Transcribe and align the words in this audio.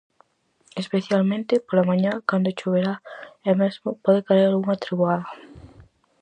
Especialmente 0.81 1.63
pola 1.67 1.87
mañá 1.91 2.11
cando 2.29 2.57
choverá 2.59 2.93
e 3.47 3.51
mesmo 3.61 3.89
pode 4.03 4.19
caer 4.27 4.45
algunha 4.47 4.81
treboada. 4.83 5.27